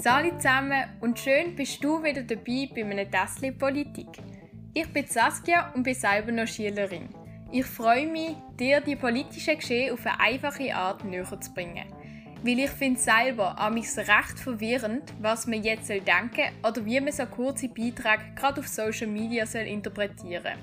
[0.00, 4.06] Salut zusammen und schön bist du wieder dabei bei einem Tässchen Politik.
[4.72, 7.08] Ich bin Saskia und bin selber noch Schülerin.
[7.50, 11.92] Ich freue mich, dir die politischen Geschehen auf eine einfache Art näher zu bringen.
[12.44, 17.00] Weil ich finde selber an mich recht verwirrend, was man jetzt soll denken oder wie
[17.00, 20.60] man so kurze Beiträge gerade auf Social Media soll interpretieren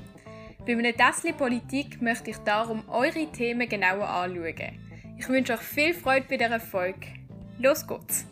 [0.66, 4.80] Bei einem Tässchen Politik möchte ich darum eure Themen genauer anschauen.
[5.18, 7.08] Ich wünsche euch viel Freude bei dieser Folge.
[7.60, 8.26] Los geht's!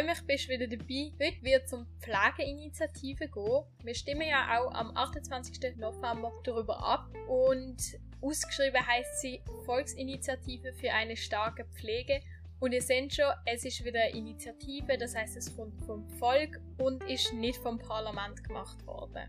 [0.00, 1.12] Freue mich, bist wieder dabei.
[1.20, 3.64] Heute wird es um Pflegeinitiative gehen.
[3.82, 5.76] Wir stimmen ja auch am 28.
[5.76, 7.76] November darüber ab und
[8.20, 12.20] ausgeschrieben heißt sie Volksinitiative für eine starke Pflege.
[12.60, 16.60] Und ihr seht schon, es ist wieder eine Initiative, das heißt, es kommt vom Volk
[16.78, 19.28] und ist nicht vom Parlament gemacht worden.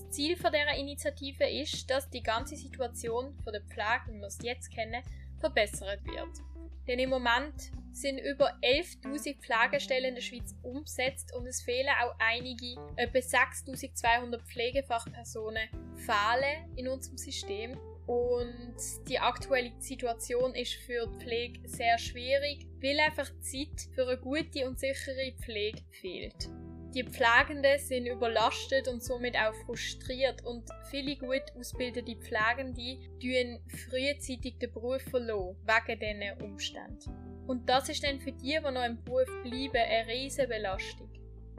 [0.00, 4.28] Das Ziel von dieser Initiative ist, dass die ganze Situation von der Pflege, wie wir
[4.28, 5.02] es jetzt kennen,
[5.38, 6.38] verbessert wird.
[6.88, 12.14] Denn im Moment sind über 11.000 Pflegestellen in der Schweiz umgesetzt und es fehlen auch
[12.18, 17.78] einige, etwa 6.200 Pflegefachpersonen fehlen in unserem System.
[18.06, 18.76] Und
[19.06, 24.66] die aktuelle Situation ist für die Pflege sehr schwierig, weil einfach Zeit für eine gute
[24.66, 26.48] und sichere Pflege fehlt.
[26.94, 34.58] Die Pflegenden sind überlastet und somit auch frustriert und viele gut ausgebildete Pflegende tun frühzeitig
[34.58, 37.44] den Beruf verloren, wegen diesen Umständen.
[37.46, 41.12] Und das ist dann für die, die noch im Beruf bleiben, eine riesige Belastung.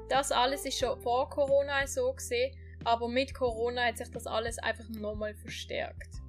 [0.10, 4.58] Das alles ist schon vor Corona so gesehen, aber mit Corona hat sich das alles
[4.60, 6.22] einfach nochmal verstärkt.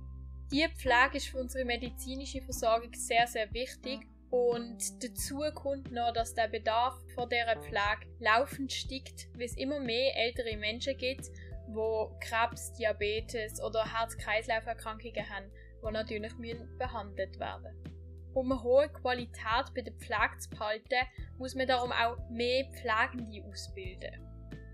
[0.52, 6.32] Die Pflege ist für unsere medizinische Versorgung sehr, sehr wichtig und dazu kommt noch, dass
[6.32, 11.26] der Bedarf von dieser Pflege laufend steigt, weil es immer mehr ältere Menschen gibt,
[11.68, 15.50] wo Krebs, Diabetes oder Herz-Kreislauf-Erkrankungen haben,
[15.82, 16.32] die natürlich
[16.78, 18.32] behandelt werden müssen.
[18.32, 21.06] Um eine hohe Qualität bei der Pflege zu behalten,
[21.36, 24.18] muss man darum auch mehr Pflegende ausbilden.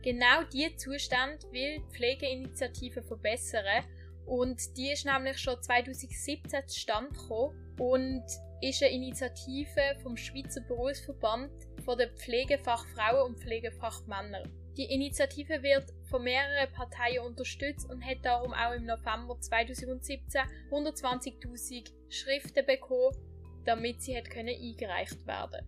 [0.04, 3.84] Genau diese Zustand will die Pflegeinitiative verbessern
[4.24, 8.24] und die ist nämlich schon 2017 zustande gekommen und
[8.60, 11.50] ist eine Initiative vom Schweizer Berufsverband
[11.84, 14.42] von der Pflegefachfrauen und Pflegefachmänner.
[14.76, 21.92] Die Initiative wird von mehreren Parteien unterstützt und hat darum auch im November 2017 120.000
[22.08, 23.16] Schriften bekommen,
[23.64, 25.66] damit sie können eingereicht werden.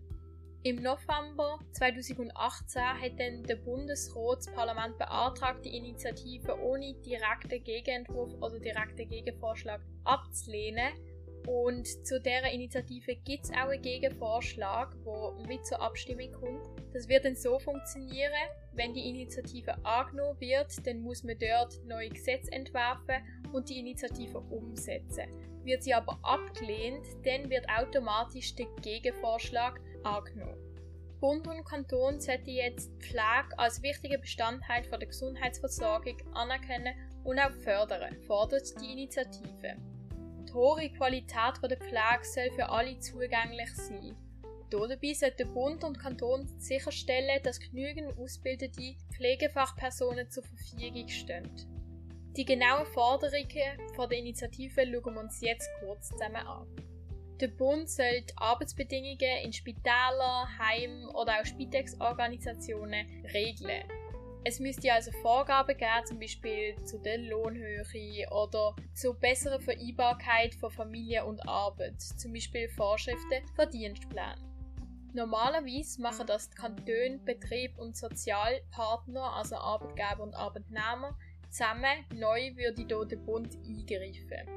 [0.63, 8.33] Im November 2018 hat dann der Bundesrat das Parlament beantragt, die Initiative ohne direkten Gegenentwurf
[8.35, 10.93] oder direkten Gegenvorschlag abzulehnen
[11.47, 16.65] und zu dieser Initiative gibt es auch einen Gegenvorschlag, der mit zur Abstimmung kommt.
[16.93, 18.31] Das wird dann so funktionieren,
[18.73, 24.39] wenn die Initiative angenommen wird, dann muss man dort neue Gesetze entwerfen und die Initiative
[24.39, 25.25] umsetzen.
[25.63, 30.57] Wird sie aber abgelehnt, dann wird automatisch der Gegenvorschlag angenommen.
[31.19, 38.17] Bund und Kanton sollten jetzt Pflege als wichtiger Bestandteil der Gesundheitsversorgung anerkennen und auch fördern,
[38.25, 39.90] fordert die Initiative.
[40.47, 44.15] Die hohe Qualität der Pflege soll für alle zugänglich sein.
[44.69, 51.49] Dabei sollten Bund und Kanton sicherstellen, dass genügend ausgebildete Pflegefachpersonen zur Verfügung stehen.
[52.37, 56.65] Die genauen Forderungen der Initiative schauen wir uns jetzt kurz zusammen an.
[57.41, 63.83] Der Bund soll die Arbeitsbedingungen in Spitälern, Heimen oder auch Spitex-Organisationen regeln.
[64.43, 67.83] Es müsste also Vorgaben geben, zum Beispiel zu der Lohnhöhe
[68.31, 74.51] oder zur besseren Vereinbarkeit von Familie und Arbeit, zum Beispiel Vorschriften für Dienstpläne.
[75.13, 81.17] Normalerweise machen das die Kantone, Betrieb und Sozialpartner, also Arbeitgeber und Arbeitnehmer,
[81.51, 82.05] zusammen.
[82.15, 84.47] Neu würde hier der Bund eingreifen.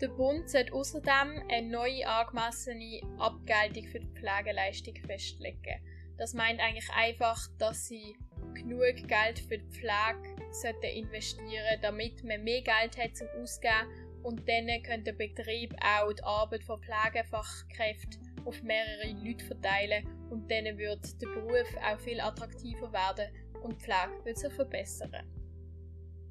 [0.00, 5.80] Der Bund sollte außerdem eine neue angemessene Abgeltung für die Pflegeleistung festlegen.
[6.18, 8.14] Das meint eigentlich einfach, dass sie
[8.54, 13.88] genug Geld für die Pflege sollten investieren damit man mehr Geld hat zum Ausgeben.
[14.22, 20.06] Und dann könnte der Betrieb auch die Arbeit von Pflegefachkräften auf mehrere Leute verteilen.
[20.30, 23.28] Und dann wird der Beruf auch viel attraktiver werden
[23.62, 25.26] und die Pflege wird sich verbessern.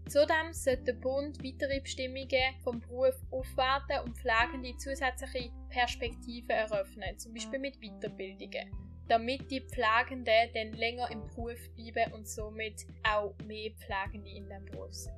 [0.09, 7.33] Zudem sollte der Bund weitere Bestimmungen vom Beruf aufwerten und Pflegende zusätzliche Perspektiven eröffnen, zum
[7.33, 13.71] Beispiel mit Weiterbildungen damit die Pflegenden dann länger im Beruf bleiben und somit auch mehr
[13.71, 15.13] Pflegende in dem Beruf sind.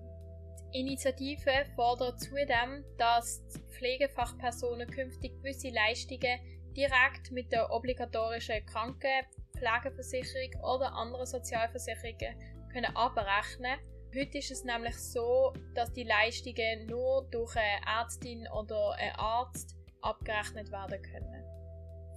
[0.74, 6.40] Die Initiative fordert zudem, dass Pflegefachpersonen künftig gewisse Leistungen
[6.76, 12.36] direkt mit der obligatorischen Krankenpflegeversicherung oder anderen Sozialversicherungen
[12.74, 13.80] können abrechnen
[14.18, 19.76] Heute ist es nämlich so, dass die Leistungen nur durch eine Ärztin oder einen Arzt
[20.00, 21.45] abgerechnet werden können.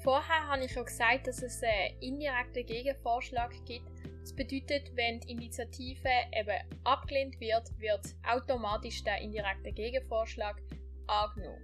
[0.02, 3.90] Vorher habe ich ja gesagt, dass es einen indirekten Gegenvorschlag gibt.
[4.20, 10.60] Das bedeutet, wenn die Initiative eben abgelehnt wird, wird automatisch der indirekte Gegenvorschlag
[11.06, 11.62] angenommen.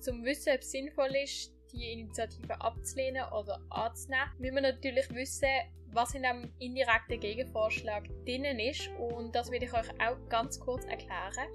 [0.00, 5.48] Zum Wissen, ob es sinnvoll ist, die Initiative abzulehnen oder anzunehmen, müssen wir natürlich wissen,
[5.92, 10.84] was in einem indirekten Gegenvorschlag drinnen ist und das will ich euch auch ganz kurz
[10.86, 11.48] erklären.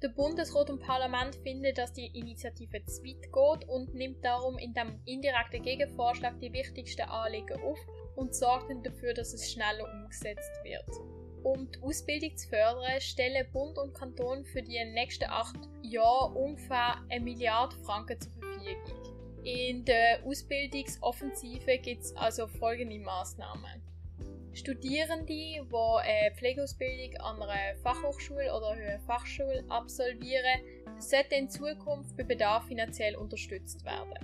[0.00, 4.72] Der Bundesrat und Parlament finden, dass die Initiative zu weit geht und nimmt darum in
[4.72, 7.78] dem indirekten Gegenvorschlag die wichtigsten Anliegen auf
[8.14, 10.88] und sorgt dafür, dass es schneller umgesetzt wird.
[11.42, 17.02] Um die Ausbildung zu fördern, stellen Bund und Kanton für die nächsten acht Jahre ungefähr
[17.08, 19.18] eine Milliarde Franken zur Verfügung.
[19.42, 23.87] In der Ausbildungsoffensive gibt es also folgende Maßnahmen.
[24.58, 30.60] Studierende, die eine Pflegeausbildung an einer Fachhochschule oder einer Fachschule absolvieren,
[30.98, 34.14] sollten in Zukunft bei Bedarf finanziell unterstützt werden.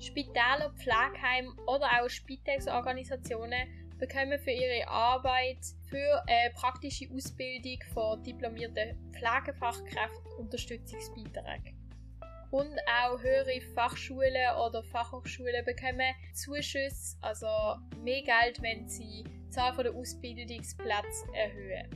[0.00, 3.68] Spitäler, Pflegeheime oder auch Spitex-Organisationen
[4.00, 11.76] bekommen für ihre Arbeit für eine praktische Ausbildung von diplomierten Pflegefachkräften Unterstützungsbeiträge.
[12.50, 17.46] Und auch höhere Fachschulen oder Fachhochschulen bekommen Zuschüsse, also
[18.02, 21.88] mehr Geld, wenn sie Zahl der Ausbildungsplätze erhöhen.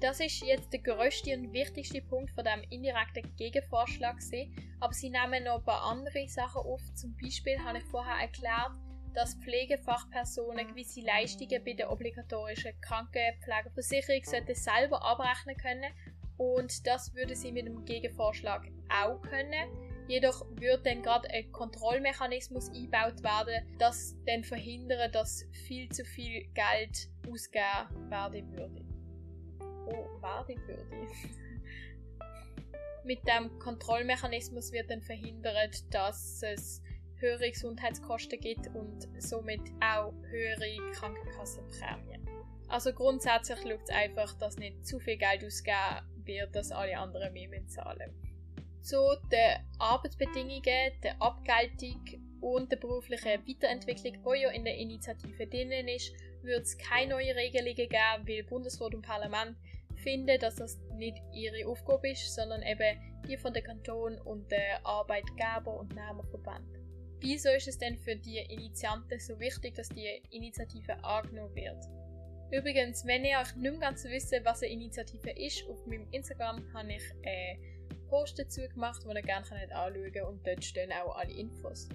[0.00, 5.08] Das ist jetzt der größte und wichtigste Punkt von dem indirekten Gegenvorschlag gewesen, aber sie
[5.08, 6.82] nehmen noch ein paar andere Sachen auf.
[6.94, 8.72] Zum Beispiel habe ich vorher erklärt,
[9.14, 14.22] dass Pflegefachpersonen gewisse Leistungen bei der obligatorischen Krankenpflegeversicherung
[14.54, 15.92] selber abrechnen können
[16.36, 19.83] und das würde sie mit dem Gegenvorschlag auch können.
[20.06, 26.46] Jedoch würde dann gerade ein Kontrollmechanismus eingebaut werden, das dann verhindert, dass viel zu viel
[26.52, 28.84] Geld ausgegeben werden würde.
[29.86, 31.08] Oh, werden würde.
[33.04, 36.82] Mit dem Kontrollmechanismus wird dann verhindert, dass es
[37.16, 42.28] höhere Gesundheitskosten gibt und somit auch höhere Krankenkassenprämien.
[42.68, 47.32] Also grundsätzlich schaut es einfach, dass nicht zu viel Geld ausgegeben wird, dass alle anderen
[47.32, 48.33] mehr zahlen müssen
[48.84, 52.00] zu den Arbeitsbedingungen, der Abgeltung
[52.40, 57.36] und der beruflichen Weiterentwicklung, die ja in der Initiative drinnen ist, wird es keine neuen
[57.36, 59.56] Regelungen geben, weil Bundesrat und Parlament
[59.96, 64.84] finden, dass das nicht ihre Aufgabe ist, sondern eben die von den Kanton und der
[64.84, 66.68] Arbeitgeber und Nehmerverband.
[67.20, 71.82] Wieso ist es denn für die Initianten so wichtig, dass die Initiative angenommen wird?
[72.50, 76.62] Übrigens, wenn ihr euch nicht mehr ganz wisst, was eine Initiative ist, auf meinem Instagram
[76.74, 77.56] habe ich äh,
[78.14, 81.88] Post dazu gemacht, den ihr gerne anschauen könnt und dort stehen auch alle Infos.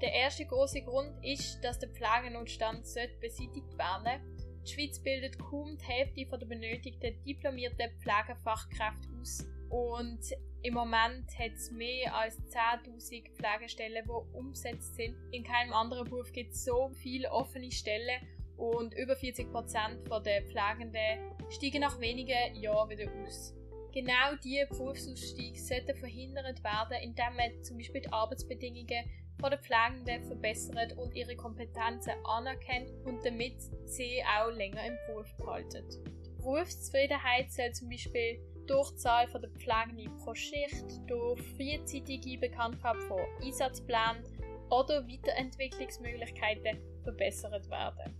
[0.00, 2.82] Der erste große Grund ist, dass der Pflegenotstand
[3.20, 4.22] beseitigt werden
[4.64, 10.20] Die Schweiz bildet kaum die Hälfte der benötigten diplomierten Pflegefachkräfte aus und
[10.62, 15.14] im Moment hat es mehr als 10.000 Pflegestellen, die umgesetzt sind.
[15.30, 18.18] In keinem anderen Beruf gibt es so viele offene Stellen
[18.56, 23.54] und über 40% der Pflegenden steigen nach wenigen Jahren wieder aus.
[23.96, 30.92] Genau diese Berufsausstiege sollten verhindert werden, indem man zum Beispiel die Arbeitsbedingungen der Pflegenden verbessert
[30.98, 33.56] und ihre Kompetenzen anerkennt und damit
[33.86, 35.82] sie auch länger im Beruf behalten.
[36.26, 43.00] Die Berufszufriedenheit soll zum Beispiel durch die Zahl der Pflegenden pro Schicht, durch frühzeitige Bekanntgabe
[43.00, 44.22] von Einsatzplänen
[44.68, 48.14] oder Weiterentwicklungsmöglichkeiten verbessert werden.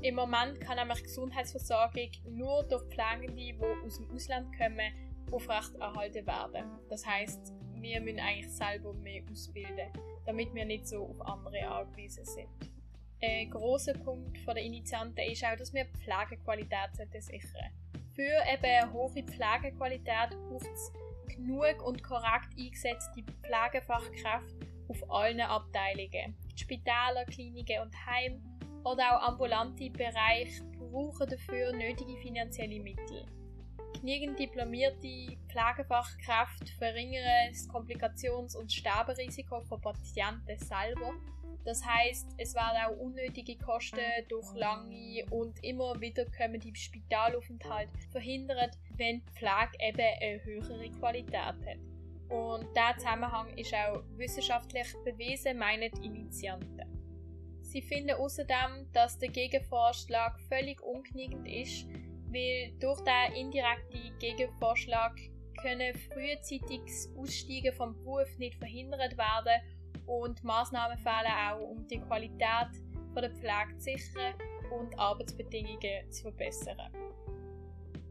[0.00, 6.64] Im Moment kann nämlich Gesundheitsversorgung nur durch Pflegende, die aus dem Ausland kommen, aufrechterhalten werden.
[6.88, 9.92] Das heißt, wir müssen eigentlich selber mehr ausbilden,
[10.26, 12.48] damit wir nicht so auf andere angewiesen sind.
[13.20, 17.72] Ein großer Punkt der Initianten ist auch, dass wir Pflegequalität sichern
[18.14, 20.92] Für eben eine hohe Pflegequalität braucht es
[21.34, 26.36] genug und korrekt eingesetzte Pflegefachkräfte auf allen Abteilungen.
[26.54, 28.40] Die Spitäler, Kliniken und Heime
[28.84, 33.26] oder auch ambulante Bereiche brauchen dafür nötige finanzielle Mittel
[34.00, 41.14] genügend diplomierte Pflegefachkräfte verringern das Komplikations- und Sterberisiko von Patienten selber.
[41.64, 49.22] Das heißt, es werden auch unnötige Kosten durch lange und immer wiederkommende Spitalaufenthalte verhindert, wenn
[49.22, 51.78] die Pflege eben eine höhere Qualität hat.
[52.30, 56.84] Und dieser Zusammenhang ist auch wissenschaftlich bewiesen, meinen die Initianten.
[57.62, 61.86] Sie finden außerdem, dass der Gegenvorschlag völlig ungenügend ist,
[62.32, 65.16] weil durch den indirekten Gegenvorschlag
[65.60, 69.60] können frühzeitiges Aussteigen vom Beruf nicht verhindert werden
[70.06, 72.68] und Maßnahmen fehlen auch, um die Qualität
[73.16, 74.34] der Pflege zu sichern
[74.70, 76.92] und Arbeitsbedingungen zu verbessern.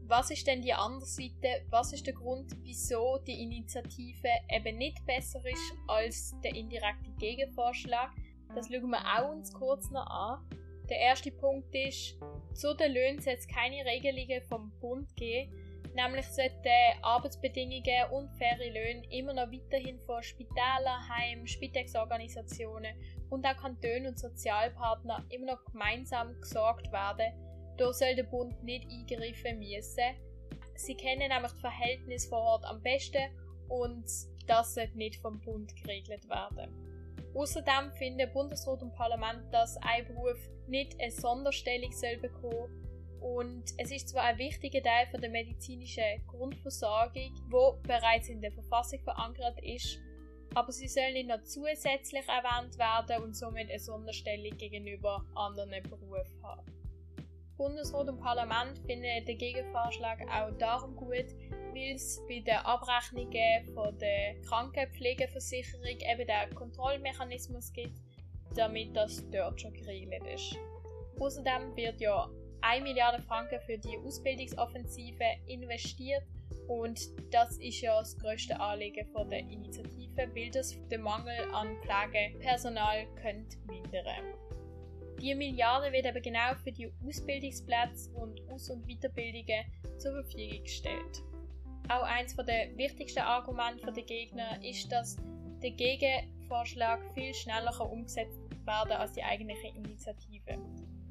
[0.08, 1.66] was ist denn die andere Seite?
[1.70, 8.10] Was ist der Grund, wieso die Initiative eben nicht besser ist als der indirekte Gegenvorschlag?
[8.54, 10.40] Das schauen wir auch uns kurz noch an.
[10.88, 12.16] Der erste Punkt ist,
[12.54, 15.52] zu den Löhnen soll es keine Regelungen vom Bund geben.
[15.94, 22.94] Nämlich sollten Arbeitsbedingungen und faire Löhne immer noch weiterhin von Spitälern, Heimen, Spitexorganisationen
[23.30, 27.32] und auch Kantonen und Sozialpartner immer noch gemeinsam gesorgt werden
[27.78, 30.16] da soll der Bund nicht eingreifen müssen.
[30.74, 33.22] Sie kennen nämlich das Verhältnis vor Ort am besten
[33.68, 34.04] und
[34.46, 36.72] das sollte nicht vom Bund geregelt werden.
[37.34, 40.38] Außerdem finden Bundesrat und Parlament, dass ein Beruf
[40.68, 42.88] nicht eine Sonderstellung soll bekommen
[43.20, 48.52] und es ist zwar ein wichtiger Teil von der medizinischen Grundversorgung, wo bereits in der
[48.52, 49.98] Verfassung verankert ist,
[50.54, 56.42] aber sie soll nicht noch zusätzlich erwähnt werden und somit eine Sonderstellung gegenüber anderen Berufen
[56.42, 56.78] haben.
[57.56, 61.26] Bundesrat und Parlament finden den Gegenvorschlag auch darum gut,
[61.74, 67.98] weil es bei den Abrechnungen von der Krankenpflegeversicherung eben den Kontrollmechanismus gibt,
[68.54, 70.56] damit das dort schon geregelt ist.
[71.18, 72.28] Außerdem wird ja
[72.60, 76.24] 1 Milliarde Franken für die Ausbildungsoffensive investiert
[76.68, 77.00] und
[77.32, 83.06] das ist ja das größte Anliegen von der Initiative, weil das den Mangel an Pflegepersonal
[83.22, 84.34] könnte mindern.
[85.20, 89.64] Die Milliarde wird aber genau für die Ausbildungsplätze und Aus- und Weiterbildungen
[89.98, 91.22] zur Verfügung gestellt.
[91.88, 95.16] Auch eines der wichtigsten Argumente der Gegner ist, dass
[95.62, 95.70] der
[96.48, 100.58] Gegenvorschlag viel schneller umgesetzt werden als die eigentliche Initiative.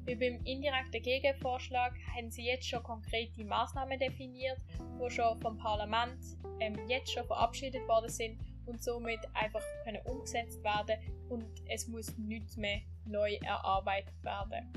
[0.04, 4.58] Wie beim indirekten Gegenvorschlag haben sie jetzt schon konkrete Maßnahmen definiert,
[5.00, 6.18] die schon vom Parlament
[6.58, 12.18] ähm, jetzt schon verabschiedet worden sind und somit einfach können umgesetzt werden und es muss
[12.18, 14.72] nichts mehr neu erarbeitet werden.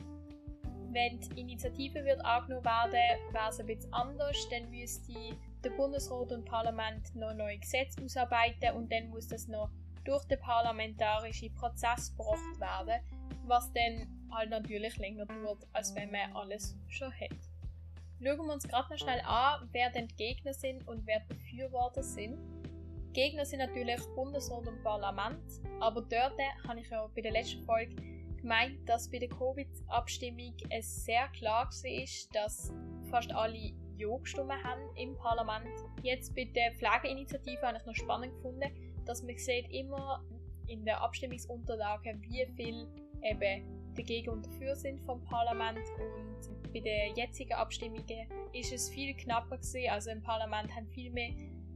[0.91, 5.13] Wenn die Initiative wird angenommen werden, wäre es ein bisschen anders, dann müsste
[5.63, 9.71] der Bundesrat und Parlament noch neue Gesetze ausarbeiten und dann muss das noch
[10.03, 13.01] durch den parlamentarischen Prozess gebracht werden,
[13.45, 17.37] was dann halt natürlich länger dauert, als wenn man alles schon hat.
[18.23, 21.33] Schauen wir uns gerade noch schnell an, wer denn die Gegner sind und wer die
[21.33, 22.37] Befürworter sind.
[23.13, 25.43] Gegner sind natürlich Bundesrat und Parlament,
[25.79, 27.95] aber dort habe ich ja bei der letzten Folge
[28.37, 32.71] gemeint, dass bei der Covid-Abstimmung es sehr klar war, dass
[33.09, 35.69] fast alle Ja gestimmt haben im Parlament.
[36.01, 38.71] Jetzt bei der Pflegeinitiative habe ich noch spannend gefunden,
[39.05, 40.23] dass man sieht immer
[40.67, 42.87] in der Abstimmungsunterlagen, wie viel
[43.23, 49.13] eben dagegen und dafür sind vom Parlament und bei den jetzigen Abstimmungen ist es viel
[49.15, 49.89] knapper gewesen.
[49.89, 51.31] Also im Parlament haben viel mehr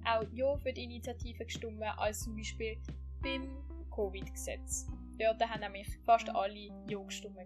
[0.05, 2.77] auch Ja für die Initiative gestimmt, als zum Beispiel
[3.21, 3.49] beim
[3.93, 4.87] Covid-Gesetz.
[5.19, 7.37] Dort haben nämlich fast alle Ja gestimmt.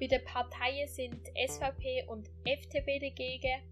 [0.00, 3.62] Bei den Parteien sind SVP und FDP dagegen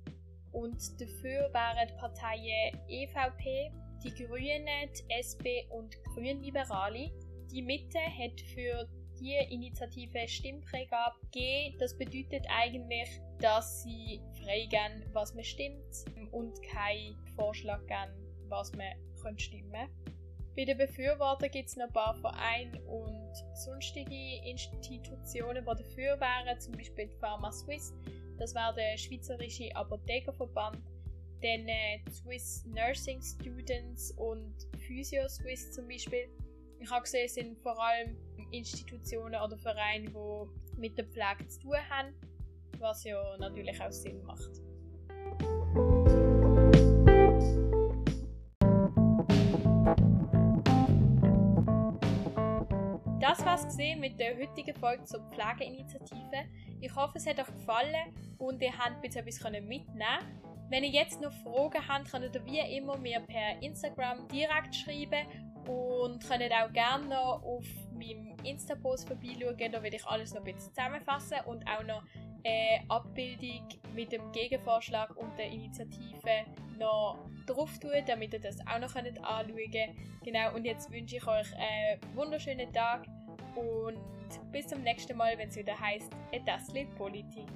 [0.52, 7.10] und dafür waren die Parteien EVP, die Grünen, SP und Grünliberale.
[7.50, 8.88] Die Mitte hat für
[9.20, 11.76] die Initiative Stimmfreigabe gegeben.
[11.78, 18.14] Das bedeutet eigentlich, dass sie freigeben, was man stimmt und keinen Vorschlag geben,
[18.48, 20.10] was man stimmen könnte.
[20.56, 26.60] Bei den Befürwortern gibt es noch ein paar Vereine und sonstige Institutionen, die dafür wären,
[26.60, 27.94] zum Beispiel die Pharma Swiss,
[28.36, 30.78] das wäre der Schweizerische Apothekerverband,
[31.42, 36.28] dann äh, Swiss Nursing Students und Physio Swiss zum Beispiel.
[36.78, 38.16] Ich habe gesehen, es sind vor allem
[38.50, 42.14] Institutionen oder Vereine, die mit der Pflege zu tun haben,
[42.78, 44.50] was ja natürlich auch Sinn macht.
[53.20, 56.48] Das war's mit der heutigen Folge zur Pflegeinitiative.
[56.80, 61.32] Ich hoffe, es hat euch gefallen und ihr habt etwas mitnehmen Wenn ihr jetzt noch
[61.32, 65.26] Fragen habt, könnt ihr wie immer mir per Instagram direkt schreiben
[65.66, 69.72] und könnt auch gerne noch auf meinem Insta-Post vorbeischauen.
[69.72, 72.04] Da werde ich alles noch ein bisschen zusammenfassen und auch noch
[72.44, 76.46] eine Abbildung mit dem Gegenvorschlag und der Initiative
[76.78, 79.16] noch drauf tun, damit ihr das auch noch anschauen
[79.72, 79.96] könnt.
[80.24, 83.08] Genau, und jetzt wünsche ich euch einen wunderschönen Tag
[83.56, 83.98] und
[84.52, 86.12] bis zum nächsten Mal, wenn es wieder heißt,
[86.46, 87.50] das Politik.